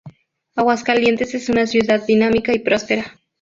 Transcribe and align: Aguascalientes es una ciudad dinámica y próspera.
Aguascalientes 0.55 1.35
es 1.35 1.49
una 1.49 1.67
ciudad 1.67 2.03
dinámica 2.07 2.55
y 2.55 2.57
próspera. 2.57 3.19